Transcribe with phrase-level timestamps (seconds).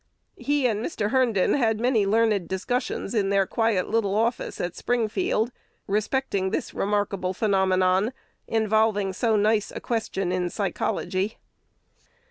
[0.39, 1.11] He and Mr.
[1.11, 5.51] Herndon had many learned discussions in their quiet little office, at Springfield,
[5.85, 8.11] respecting this remarkable phenomenon,
[8.47, 11.37] involving so nice a question in "psychology."